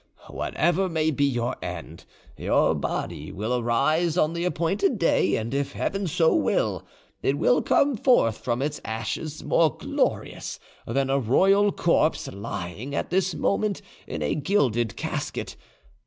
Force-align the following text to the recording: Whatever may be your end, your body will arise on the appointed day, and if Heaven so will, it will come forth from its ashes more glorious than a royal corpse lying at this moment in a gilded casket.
Whatever 0.31 0.89
may 0.89 1.11
be 1.11 1.25
your 1.25 1.57
end, 1.61 2.05
your 2.35 2.73
body 2.73 3.31
will 3.31 3.59
arise 3.59 4.17
on 4.17 4.33
the 4.33 4.45
appointed 4.45 4.97
day, 4.97 5.35
and 5.35 5.53
if 5.53 5.73
Heaven 5.73 6.07
so 6.07 6.33
will, 6.33 6.83
it 7.21 7.37
will 7.37 7.61
come 7.61 7.95
forth 7.95 8.39
from 8.39 8.63
its 8.63 8.81
ashes 8.83 9.43
more 9.43 9.77
glorious 9.77 10.59
than 10.87 11.11
a 11.11 11.19
royal 11.19 11.71
corpse 11.71 12.27
lying 12.31 12.95
at 12.95 13.11
this 13.11 13.35
moment 13.35 13.83
in 14.07 14.23
a 14.23 14.33
gilded 14.33 14.97
casket. 14.97 15.55